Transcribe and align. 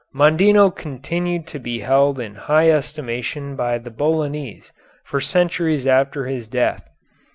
Mondino 0.15 0.71
continued 0.75 1.45
to 1.45 1.59
be 1.59 1.81
held 1.81 2.19
in 2.19 2.33
high 2.33 2.71
estimation 2.71 3.55
by 3.55 3.77
the 3.77 3.91
Bolognese 3.91 4.67
for 5.05 5.21
centuries 5.21 5.85
after 5.85 6.25
his 6.25 6.47
death. 6.47 6.81